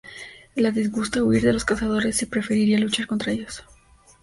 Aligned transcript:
Le 0.55 0.71
disgusta 0.71 1.21
huir 1.23 1.43
de 1.43 1.53
los 1.53 1.63
Cazadores 1.63 2.23
y 2.23 2.25
preferiría 2.25 2.79
luchar 2.79 3.05
contra 3.05 3.33
ellos. 3.33 3.63